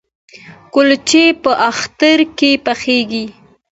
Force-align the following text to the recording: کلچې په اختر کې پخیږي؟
کلچې 0.73 1.23
په 1.43 1.51
اختر 1.69 2.17
کې 2.37 2.51
پخیږي؟ 2.65 3.25